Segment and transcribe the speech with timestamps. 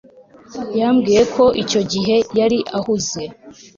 [0.79, 3.21] Yambwiye ko icyo gihe yari ahuze